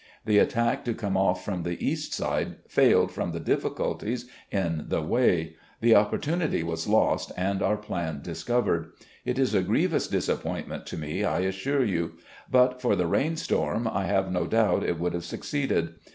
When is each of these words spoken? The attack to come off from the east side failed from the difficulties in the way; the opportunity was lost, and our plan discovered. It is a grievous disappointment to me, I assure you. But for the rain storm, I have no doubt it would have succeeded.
The 0.25 0.39
attack 0.39 0.83
to 0.85 0.95
come 0.95 1.15
off 1.15 1.45
from 1.45 1.61
the 1.61 1.77
east 1.79 2.11
side 2.11 2.55
failed 2.67 3.11
from 3.11 3.33
the 3.33 3.39
difficulties 3.39 4.25
in 4.49 4.85
the 4.87 5.03
way; 5.03 5.57
the 5.79 5.93
opportunity 5.95 6.63
was 6.63 6.87
lost, 6.87 7.31
and 7.37 7.61
our 7.61 7.77
plan 7.77 8.21
discovered. 8.23 8.93
It 9.25 9.37
is 9.37 9.53
a 9.53 9.61
grievous 9.61 10.07
disappointment 10.07 10.87
to 10.87 10.97
me, 10.97 11.23
I 11.23 11.41
assure 11.41 11.85
you. 11.85 12.13
But 12.49 12.81
for 12.81 12.95
the 12.95 13.05
rain 13.05 13.35
storm, 13.37 13.87
I 13.87 14.05
have 14.05 14.31
no 14.31 14.47
doubt 14.47 14.81
it 14.83 14.97
would 14.99 15.13
have 15.13 15.23
succeeded. 15.23 15.89